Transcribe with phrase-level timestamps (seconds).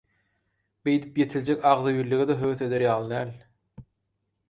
[0.89, 3.39] Beýdip ýetiljek agzybirlige-de höwes eder ýaly däl.